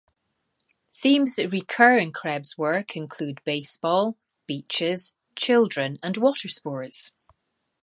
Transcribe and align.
Themes 0.95 1.35
that 1.35 1.49
recur 1.49 1.99
in 1.99 2.11
Krebs's 2.11 2.57
work 2.57 2.95
include 2.97 3.39
baseball, 3.43 4.17
beaches, 4.47 5.13
children 5.35 5.97
and 6.01 6.17
water 6.17 6.49
sports. 6.49 7.11